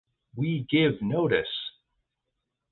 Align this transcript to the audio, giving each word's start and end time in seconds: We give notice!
We 0.35 0.65
give 0.67 0.99
notice! 1.03 1.45